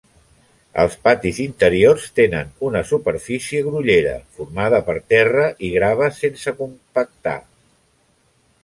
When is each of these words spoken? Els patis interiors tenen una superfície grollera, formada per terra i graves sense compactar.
Els 0.83 0.93
patis 1.07 1.41
interiors 1.43 2.07
tenen 2.21 2.49
una 2.69 2.81
superfície 2.93 3.61
grollera, 3.69 4.17
formada 4.39 4.81
per 4.89 4.97
terra 5.17 5.47
i 5.69 5.71
graves 5.79 6.19
sense 6.25 6.57
compactar. 6.65 7.41